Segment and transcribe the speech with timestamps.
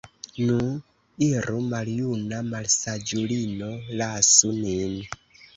[0.43, 0.55] Nu,
[1.25, 3.69] iru, maljuna malsaĝulino,
[4.01, 5.01] lasu nin!